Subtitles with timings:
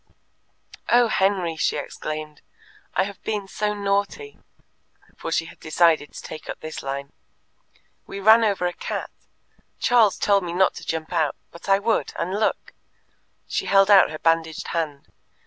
[0.89, 2.41] "Oh, Henry," she exclaimed,
[2.95, 4.39] "I have been so naughty,"
[5.15, 7.13] for she had decided to take up this line.
[8.07, 9.11] "We ran over a cat.
[9.79, 12.73] Charles told me not to jump out, but I would, and look!"
[13.45, 15.07] She held out her bandaged hand.